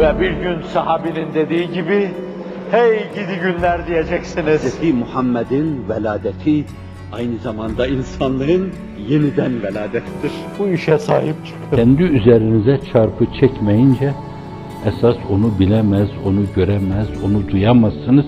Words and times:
Ve 0.00 0.20
bir 0.20 0.30
gün 0.30 0.62
sahabinin 0.62 1.34
dediği 1.34 1.70
gibi, 1.72 2.10
hey 2.70 2.98
gidi 3.14 3.40
günler 3.42 3.86
diyeceksiniz. 3.86 4.80
Hz. 4.80 4.94
Muhammed'in 4.94 5.88
veladeti 5.88 6.64
aynı 7.12 7.38
zamanda 7.38 7.86
insanlığın 7.86 8.72
yeniden 9.08 9.62
veladettir. 9.62 10.32
Bu 10.58 10.68
işe 10.68 10.98
sahip 10.98 11.46
çıkın. 11.46 11.76
Kendi 11.76 12.02
üzerinize 12.02 12.78
çarpı 12.92 13.26
çekmeyince 13.40 14.12
esas 14.86 15.16
onu 15.30 15.58
bilemez, 15.58 16.08
onu 16.26 16.40
göremez, 16.56 17.24
onu 17.24 17.48
duyamazsınız. 17.48 18.26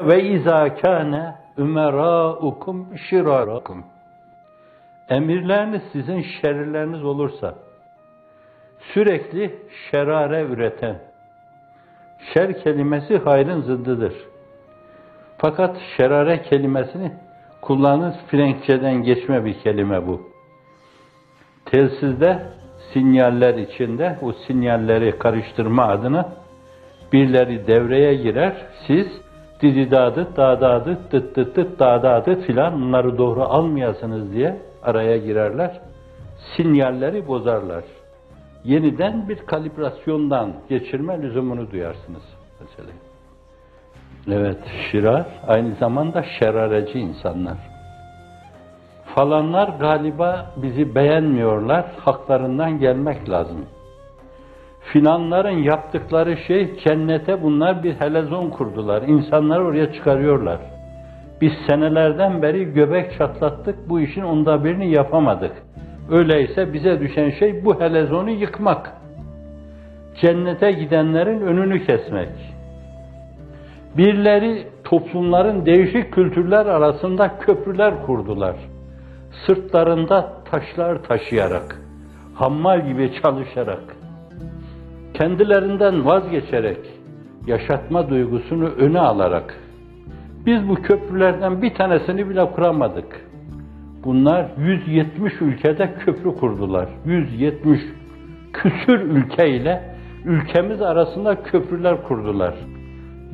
Ve 0.00 0.28
izâ 0.28 0.74
kâne 0.74 1.34
ümerâukum 1.58 2.86
şirârakum. 3.08 3.84
Emirleriniz 5.08 5.82
sizin 5.92 6.22
şerleriniz 6.22 7.04
olursa, 7.04 7.54
sürekli 8.92 9.54
şerare 9.90 10.42
üreten, 10.42 10.96
şer 12.34 12.62
kelimesi 12.62 13.18
hayrın 13.18 13.60
zıddıdır. 13.60 14.14
Fakat 15.38 15.76
şerare 15.96 16.42
kelimesini 16.42 17.12
kullanır 17.62 18.14
Frenkçeden 18.30 19.02
geçme 19.02 19.44
bir 19.44 19.60
kelime 19.60 20.06
bu. 20.06 20.22
Telsizde 21.66 22.42
sinyaller 22.92 23.54
içinde 23.54 24.18
o 24.22 24.32
sinyalleri 24.32 25.18
karıştırma 25.18 25.84
adına 25.86 26.32
birileri 27.12 27.66
devreye 27.66 28.14
girer. 28.14 28.52
Siz 28.86 29.06
dididadı, 29.62 30.36
dadadı, 30.36 30.98
dıt 31.12 31.36
dıt 31.36 31.56
dıt, 31.56 31.78
dadadı 31.78 32.40
filan 32.40 32.82
bunları 32.82 33.18
doğru 33.18 33.42
almayasınız 33.42 34.32
diye 34.32 34.56
araya 34.82 35.16
girerler. 35.16 35.80
Sinyalleri 36.56 37.28
bozarlar. 37.28 37.84
Yeniden 38.64 39.28
bir 39.28 39.36
kalibrasyondan 39.36 40.52
geçirme 40.68 41.22
lüzumunu 41.22 41.70
duyarsınız 41.70 42.22
mesela. 42.60 42.90
Evet, 44.28 44.58
şirar 44.90 45.26
aynı 45.46 45.74
zamanda 45.74 46.22
şerareci 46.22 46.98
insanlar. 46.98 47.56
Falanlar 49.14 49.68
galiba 49.68 50.46
bizi 50.56 50.94
beğenmiyorlar, 50.94 51.84
haklarından 52.04 52.78
gelmek 52.78 53.30
lazım. 53.30 53.66
Filanların 54.80 55.58
yaptıkları 55.58 56.36
şey 56.36 56.78
cennete 56.84 57.42
bunlar 57.42 57.82
bir 57.82 57.94
helezon 57.94 58.50
kurdular. 58.50 59.02
İnsanları 59.02 59.64
oraya 59.64 59.92
çıkarıyorlar. 59.92 60.58
Biz 61.40 61.52
senelerden 61.66 62.42
beri 62.42 62.64
göbek 62.64 63.18
çatlattık, 63.18 63.88
bu 63.88 64.00
işin 64.00 64.22
onda 64.22 64.64
birini 64.64 64.90
yapamadık. 64.90 65.52
Öyleyse 66.10 66.72
bize 66.72 67.00
düşen 67.00 67.30
şey 67.30 67.64
bu 67.64 67.80
helezonu 67.80 68.30
yıkmak. 68.30 68.92
Cennete 70.20 70.72
gidenlerin 70.72 71.40
önünü 71.40 71.86
kesmek. 71.86 72.28
Birileri 73.96 74.68
toplumların 74.84 75.66
değişik 75.66 76.12
kültürler 76.12 76.66
arasında 76.66 77.38
köprüler 77.38 78.06
kurdular. 78.06 78.56
Sırtlarında 79.46 80.32
taşlar 80.50 81.02
taşıyarak, 81.02 81.80
hammal 82.34 82.86
gibi 82.86 83.12
çalışarak, 83.22 83.96
kendilerinden 85.14 86.06
vazgeçerek, 86.06 86.78
yaşatma 87.46 88.10
duygusunu 88.10 88.64
öne 88.64 89.00
alarak, 89.00 89.60
biz 90.46 90.68
bu 90.68 90.74
köprülerden 90.74 91.62
bir 91.62 91.74
tanesini 91.74 92.30
bile 92.30 92.50
kuramadık. 92.50 93.26
Bunlar 94.04 94.46
170 94.58 95.32
ülkede 95.40 95.94
köprü 95.94 96.34
kurdular. 96.34 96.88
170 97.04 97.80
küsür 98.52 99.00
ülkeyle 99.00 99.94
ülkemiz 100.24 100.82
arasında 100.82 101.42
köprüler 101.42 102.02
kurdular. 102.02 102.54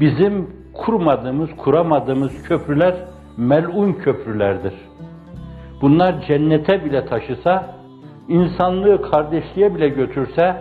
Bizim 0.01 0.51
kurmadığımız, 0.75 1.51
kuramadığımız 1.57 2.43
köprüler 2.43 2.95
melun 3.37 3.93
köprülerdir. 3.93 4.75
Bunlar 5.83 6.21
cennete 6.29 6.85
bile 6.85 7.07
taşısa, 7.07 7.75
insanlığı 8.29 9.11
kardeşliğe 9.11 9.75
bile 9.75 9.89
götürse, 9.89 10.57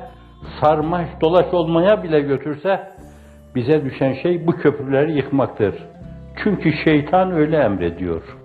sarmaş 0.62 1.08
dolaş 1.22 1.54
olmaya 1.54 2.04
bile 2.04 2.20
götürse, 2.20 2.80
bize 3.56 3.86
düşen 3.86 4.14
şey 4.14 4.48
bu 4.48 4.52
köprüleri 4.52 5.18
yıkmaktır. 5.18 5.76
Çünkü 6.44 6.72
şeytan 6.86 7.32
öyle 7.32 7.58
emrediyor. 7.58 8.39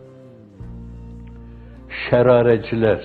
Şerareciler, 1.95 3.01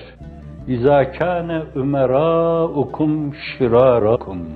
İzâ 0.68 1.12
kâne 1.12 1.62
ümerâukum 1.76 3.34
şirârakum. 3.34 4.48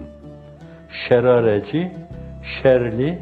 Şerareci, 1.07 1.91
şerli, 2.61 3.19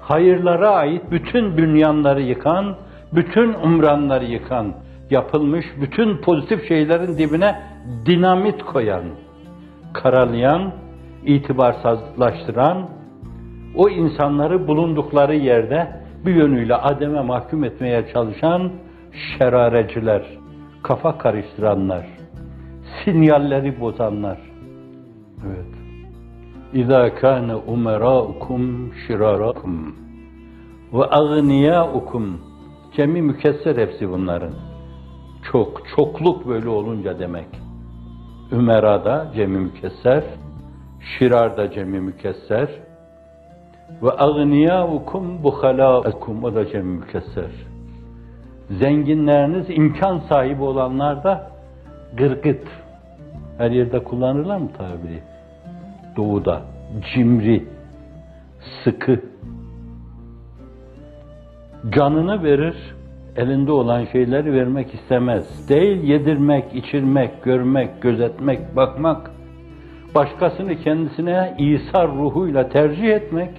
hayırlara 0.00 0.68
ait 0.68 1.02
bütün 1.10 1.56
bünyanları 1.56 2.22
yıkan, 2.22 2.76
bütün 3.12 3.54
umranları 3.54 4.24
yıkan, 4.24 4.72
yapılmış 5.10 5.66
bütün 5.80 6.16
pozitif 6.16 6.68
şeylerin 6.68 7.18
dibine 7.18 7.60
dinamit 8.06 8.62
koyan, 8.62 9.04
karalayan, 9.92 10.72
itibarsızlaştıran, 11.24 12.88
o 13.76 13.88
insanları 13.88 14.68
bulundukları 14.68 15.34
yerde 15.34 15.88
bir 16.26 16.34
yönüyle 16.34 16.74
ademe 16.74 17.20
mahkum 17.20 17.64
etmeye 17.64 18.04
çalışan 18.12 18.70
şerareciler, 19.16 20.22
kafa 20.82 21.18
karıştıranlar, 21.18 22.06
sinyalleri 23.04 23.80
bozanlar. 23.80 24.38
Evet. 25.46 25.66
İza 26.72 27.14
kana 27.14 27.58
umeraukum 27.58 28.92
şirarakum 29.06 29.96
ve 30.92 31.04
agniyaukum 31.04 32.40
cemi 32.96 33.22
mükesser 33.22 33.76
hepsi 33.76 34.10
bunların. 34.10 34.52
Çok, 35.52 35.82
çokluk 35.96 36.48
böyle 36.48 36.68
olunca 36.68 37.18
demek. 37.18 37.48
Ümerada 38.52 39.32
cemi 39.34 39.58
mükesser, 39.58 40.24
şirarda 41.18 41.70
cemi 41.70 42.00
mükesser 42.00 42.68
ve 44.02 44.10
agniyaukum 44.10 45.42
buhalaukum 45.42 46.44
o 46.44 46.54
da 46.54 46.66
cemi 46.66 46.98
mükesser. 46.98 47.50
Zenginleriniz 48.70 49.70
imkan 49.70 50.18
sahibi 50.18 50.62
olanlar 50.62 51.24
da 51.24 51.50
gırgıt. 52.16 52.62
Her 53.58 53.70
yerde 53.70 54.04
kullanırlar 54.04 54.58
mı 54.58 54.68
tabiri? 54.78 55.22
Doğuda. 56.16 56.62
Cimri. 57.14 57.64
Sıkı. 58.84 59.20
Canını 61.90 62.42
verir, 62.42 62.76
elinde 63.36 63.72
olan 63.72 64.04
şeyleri 64.04 64.52
vermek 64.52 64.94
istemez. 64.94 65.68
Değil 65.68 66.02
yedirmek, 66.02 66.74
içirmek, 66.74 67.44
görmek, 67.44 68.02
gözetmek, 68.02 68.76
bakmak. 68.76 69.30
Başkasını 70.14 70.76
kendisine 70.76 71.56
İsa 71.58 72.08
ruhuyla 72.08 72.68
tercih 72.68 73.08
etmek. 73.08 73.50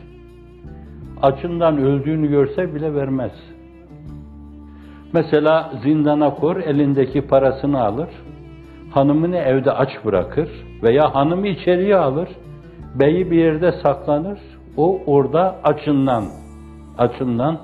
Açından 1.22 1.78
öldüğünü 1.78 2.29
görse 2.29 2.75
bile 2.75 2.94
vermez. 2.94 3.31
Mesela 5.13 5.73
zindana 5.84 6.35
kor, 6.35 6.57
elindeki 6.57 7.22
parasını 7.22 7.84
alır, 7.84 8.09
hanımını 8.91 9.38
evde 9.38 9.72
aç 9.72 9.90
bırakır 10.06 10.50
veya 10.84 11.16
hanımı 11.16 11.47
içeriye 11.47 11.95
alır, 11.95 12.29
beyi 12.95 13.31
bir 13.31 13.38
yerde 13.38 13.72
saklanır, 13.72 14.40
o 14.78 15.01
orada 15.06 15.56
açından, 15.63 16.23
açından 16.97 17.59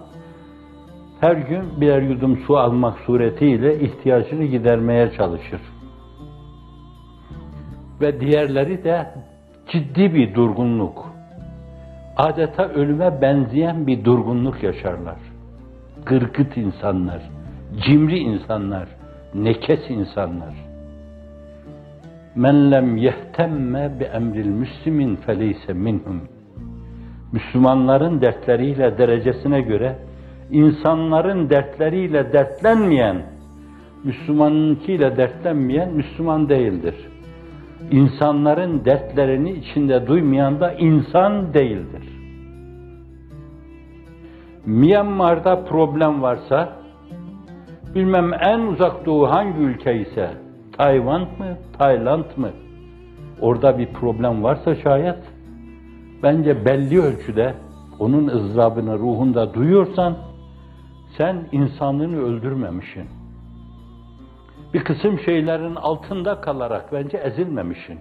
her 1.20 1.36
gün 1.36 1.82
birer 1.82 2.02
yudum 2.02 2.38
su 2.48 2.58
almak 2.58 3.00
suretiyle 3.00 3.80
ihtiyacını 3.80 4.44
gidermeye 4.44 5.12
çalışır. 5.18 5.62
Ve 8.02 8.20
diğerleri 8.20 8.84
de 8.84 9.08
ciddi 9.72 10.14
bir 10.14 10.36
durgunluk, 10.36 11.06
adeta 12.18 12.64
ölüme 12.70 13.22
benzeyen 13.22 13.88
bir 13.88 14.06
durgunluk 14.06 14.64
yaşarlar. 14.64 15.33
Gırgıt 16.06 16.58
insanlar, 16.58 17.22
cimri 17.86 18.18
insanlar, 18.18 18.88
nekes 19.34 19.90
insanlar. 19.90 20.54
Men 22.36 22.72
lem 22.72 22.98
yehtemme 22.98 24.00
bi 24.00 24.04
emril 24.04 24.48
müslimin 24.48 25.16
feleyse 25.16 25.74
minhum. 25.74 26.22
Müslümanların 27.32 28.22
dertleriyle 28.22 28.98
derecesine 28.98 29.62
göre 29.62 29.96
insanların 30.52 31.50
dertleriyle 31.50 32.34
dertlenmeyen, 32.34 33.18
Müslümanınkiyle 34.04 35.18
dertlenmeyen 35.18 35.94
Müslüman 35.94 36.50
değildir. 36.50 36.96
İnsanların 37.92 38.86
dertlerini 38.86 39.52
içinde 39.52 40.08
duymayan 40.08 40.60
da 40.60 40.74
insan 40.74 41.54
değildir. 41.54 42.13
Myanmar'da 44.66 45.66
problem 45.66 46.22
varsa, 46.22 46.74
bilmem 47.96 48.34
en 48.34 48.60
uzak 48.60 49.06
doğu 49.06 49.30
hangi 49.30 49.60
ülke 49.60 50.00
ise, 50.00 50.30
Tayvan 50.78 51.22
mı, 51.22 51.58
Tayland 51.78 52.26
mı? 52.38 52.50
orada 53.42 53.78
bir 53.78 53.88
problem 53.94 54.44
varsa 54.44 54.76
şayet, 54.76 55.20
bence 56.24 56.66
belli 56.66 57.02
ölçüde 57.02 57.54
onun 58.00 58.28
ızdırabını 58.28 59.00
ruhunda 59.00 59.54
duyuyorsan, 59.54 60.18
sen 61.18 61.48
insanlığını 61.52 62.20
öldürmemişsin. 62.24 63.08
Bir 64.74 64.84
kısım 64.84 65.20
şeylerin 65.20 65.76
altında 65.76 66.42
kalarak 66.42 66.94
bence 66.94 67.18
ezilmemişsin. 67.18 68.00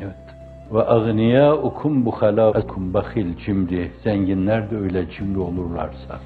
Evet. 0.00 0.31
Ve 0.72 0.82
agniyaukum 0.82 2.06
buhalaukum 2.06 2.94
bahil 2.94 3.36
cimri. 3.44 3.90
Zenginler 4.04 4.70
de 4.70 4.76
öyle 4.76 5.10
cimri 5.10 5.38
olurlarsa. 5.38 6.20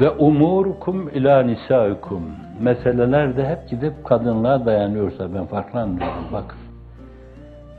Ve 0.00 0.10
umurukum 0.10 1.08
ila 1.08 1.42
nisaikum. 1.42 2.22
Meseleler 2.60 3.36
de 3.36 3.48
hep 3.48 3.70
gidip 3.70 4.04
kadınlığa 4.04 4.66
dayanıyorsa 4.66 5.34
ben 5.34 5.46
farklı 5.46 5.80
anlıyorum. 5.80 6.24
Bak. 6.32 6.54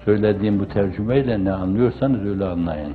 Söylediğim 0.06 0.60
bu 0.60 0.68
tercümeyle 0.68 1.44
ne 1.44 1.52
anlıyorsanız 1.52 2.26
öyle 2.26 2.46
anlayın. 2.46 2.94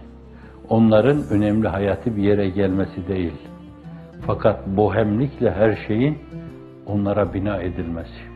Onların 0.69 1.19
önemli 1.31 1.69
hayatı 1.69 2.17
bir 2.17 2.23
yere 2.23 2.49
gelmesi 2.49 3.09
değil. 3.09 3.35
Fakat 4.27 4.67
bohemlikle 4.67 5.51
her 5.51 5.79
şeyin 5.89 6.19
onlara 6.87 7.35
bina 7.35 7.57
edilmesi 7.57 8.32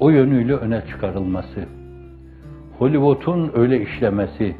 O 0.00 0.10
yönüyle 0.10 0.54
öne 0.54 0.82
çıkarılması. 0.90 1.66
Hollywood'un 2.78 3.50
öyle 3.54 3.82
işlemesi, 3.82 4.56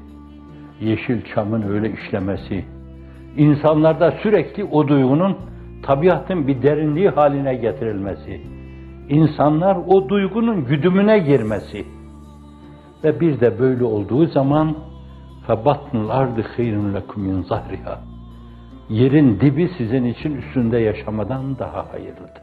Yeşilçam'ın 0.81 1.63
öyle 1.63 1.93
işlemesi, 1.93 2.65
insanlarda 3.37 4.11
sürekli 4.11 4.65
o 4.65 4.89
duygunun 4.89 5.37
tabiatın 5.83 6.47
bir 6.47 6.63
derinliği 6.63 7.09
haline 7.09 7.55
getirilmesi, 7.55 8.41
insanlar 9.09 9.79
o 9.87 10.09
duygunun 10.09 10.65
güdümüne 10.65 11.19
girmesi 11.19 11.85
ve 13.05 13.21
bir 13.21 13.41
de 13.41 13.59
böyle 13.59 13.85
olduğu 13.85 14.27
zaman 14.27 14.77
فَبَطْنُ 15.49 15.95
الْاَرْضِ 15.95 16.43
خَيْرٌ 16.43 16.75
لَكُمْ 16.97 17.19
مِنْ 17.29 17.43
زَهْرِهَا 17.45 17.97
Yerin 18.89 19.41
dibi 19.41 19.71
sizin 19.79 20.05
için 20.05 20.37
üstünde 20.37 20.79
yaşamadan 20.79 21.59
daha 21.59 21.93
hayırlıdır. 21.93 22.43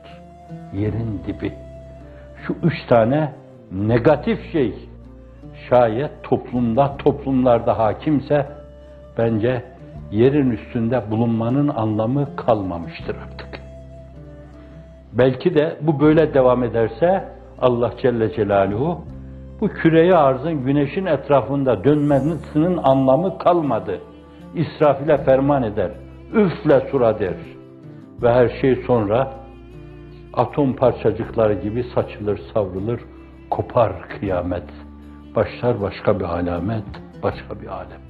Yerin 0.74 1.22
dibi. 1.28 1.54
Şu 2.47 2.57
üç 2.63 2.87
tane 2.89 3.33
negatif 3.73 4.53
şey 4.53 4.75
şayet 5.69 6.11
toplumda, 6.23 6.97
toplumlarda 6.97 7.79
hakimse 7.79 8.47
bence 9.19 9.65
yerin 10.11 10.51
üstünde 10.51 11.11
bulunmanın 11.11 11.69
anlamı 11.69 12.37
kalmamıştır 12.37 13.17
artık. 13.17 13.61
Belki 15.13 15.55
de 15.55 15.77
bu 15.81 16.01
böyle 16.01 16.35
devam 16.35 16.65
ederse 16.65 17.25
Allah 17.61 17.93
Celle 18.03 18.33
Celaluhu 18.33 19.01
bu 19.61 19.69
küreye 19.69 20.15
arzın 20.15 20.65
güneşin 20.65 21.07
etrafında 21.07 21.85
dönmesinin 21.85 22.77
anlamı 22.77 23.39
kalmadı. 23.39 24.01
İsrafile 24.55 25.19
ferman 25.19 25.63
eder. 25.63 25.91
Üfle 26.35 26.81
sura 26.91 27.19
der. 27.19 27.35
Ve 28.23 28.33
her 28.33 28.49
şey 28.61 28.77
sonra 28.77 29.33
atom 30.35 30.77
parçacıkları 30.77 31.55
gibi 31.55 31.85
saçılır, 31.95 32.41
savrulur, 32.55 33.01
kopar 33.51 34.09
kıyamet. 34.09 34.69
Başlar 35.37 35.81
başka 35.81 36.19
bir 36.21 36.25
alamet, 36.25 36.85
başka 37.23 37.61
bir 37.61 37.67
alem. 37.67 38.10